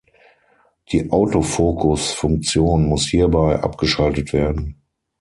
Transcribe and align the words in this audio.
Die 0.91 1.11
Autofokus-Funktion 1.11 2.87
muss 2.89 3.05
hierbei 3.05 3.59
abgeschaltet 3.61 4.33
werden. 4.33 4.81